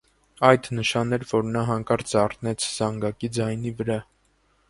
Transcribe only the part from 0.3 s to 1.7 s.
Այդ նշան էր, որ նա